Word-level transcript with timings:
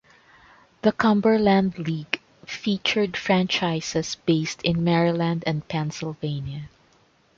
The 0.81 0.93
Cumberland 0.93 1.77
League 1.77 2.21
featured 2.47 3.15
franchises 3.15 4.15
based 4.15 4.63
in 4.63 4.83
Maryland 4.83 5.43
and 5.45 5.67
Pennsylvania. 5.67 6.69